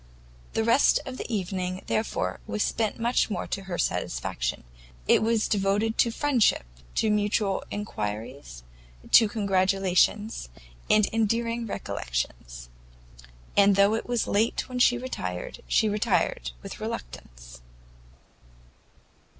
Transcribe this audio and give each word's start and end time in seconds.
The 0.53 0.63
rest 0.63 0.99
of 1.05 1.19
the 1.19 1.31
evening, 1.31 1.83
therefore, 1.85 2.39
was 2.47 2.63
spent 2.63 2.99
much 2.99 3.29
more 3.29 3.45
to 3.45 3.65
her 3.65 3.77
satisfaction; 3.77 4.63
it 5.07 5.21
was 5.21 5.47
devoted 5.47 5.95
to 5.99 6.09
friendship, 6.09 6.63
to 6.95 7.11
mutual 7.11 7.63
enquiries, 7.69 8.63
to 9.11 9.27
kind 9.27 9.31
congratulations, 9.31 10.49
and 10.89 11.05
endearing 11.13 11.67
recollections; 11.67 12.67
and 13.55 13.75
though 13.75 13.93
it 13.93 14.07
was 14.09 14.25
late 14.25 14.67
when 14.67 14.79
she 14.79 14.97
retired, 14.97 15.61
she 15.67 15.87
retired 15.87 16.49
with 16.63 16.79
reluctance. 16.79 17.61